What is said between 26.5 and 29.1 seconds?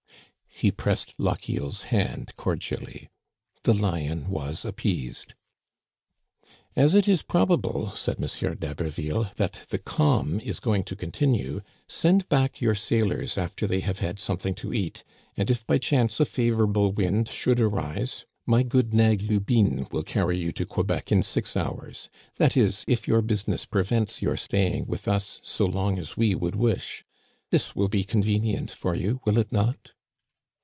wish. This will be convenient for